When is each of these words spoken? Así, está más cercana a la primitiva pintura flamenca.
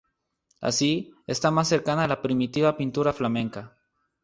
Así, 0.61 1.13
está 1.27 1.51
más 1.51 1.67
cercana 1.67 2.05
a 2.05 2.07
la 2.07 2.23
primitiva 2.23 2.75
pintura 2.75 3.13
flamenca. 3.13 3.77